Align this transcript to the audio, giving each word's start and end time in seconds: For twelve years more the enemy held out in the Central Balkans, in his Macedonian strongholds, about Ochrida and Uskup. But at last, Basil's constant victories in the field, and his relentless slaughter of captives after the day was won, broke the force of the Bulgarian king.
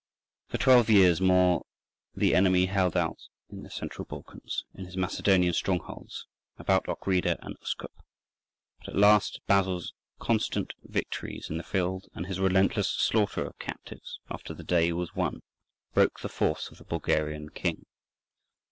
For 0.47 0.57
twelve 0.57 0.89
years 0.89 1.21
more 1.21 1.63
the 2.15 2.33
enemy 2.33 2.65
held 2.65 2.97
out 2.97 3.19
in 3.51 3.61
the 3.61 3.69
Central 3.69 4.03
Balkans, 4.03 4.65
in 4.73 4.85
his 4.85 4.97
Macedonian 4.97 5.53
strongholds, 5.53 6.25
about 6.57 6.87
Ochrida 6.89 7.37
and 7.43 7.55
Uskup. 7.61 8.03
But 8.79 8.89
at 8.89 8.95
last, 8.95 9.41
Basil's 9.45 9.93
constant 10.17 10.73
victories 10.81 11.51
in 11.51 11.57
the 11.57 11.63
field, 11.63 12.07
and 12.15 12.25
his 12.25 12.39
relentless 12.39 12.89
slaughter 12.89 13.45
of 13.45 13.59
captives 13.59 14.19
after 14.27 14.55
the 14.55 14.63
day 14.63 14.91
was 14.91 15.13
won, 15.13 15.43
broke 15.93 16.21
the 16.21 16.29
force 16.29 16.69
of 16.71 16.79
the 16.79 16.85
Bulgarian 16.85 17.49
king. 17.49 17.85